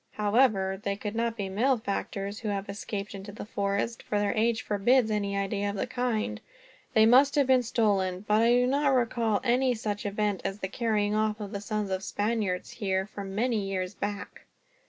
[0.13, 4.63] However, they could not be malefactors who have escaped into the forest, for their age
[4.63, 6.41] forbids any idea of that kind.
[6.95, 8.25] They must have been stolen.
[8.27, 11.91] But I do not recall any such event as the carrying off of the sons
[11.91, 14.47] of Spaniards, here, for many years back.